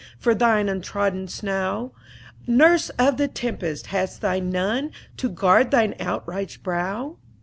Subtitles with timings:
[0.17, 1.93] For thine untrodden snow!
[2.47, 3.85] Nurse of the tempest!
[3.93, 7.17] hast thou none To guard thine outraged brow?"